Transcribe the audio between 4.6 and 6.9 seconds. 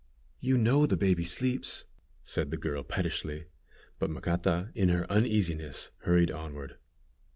in her uneasiness, hurried onward.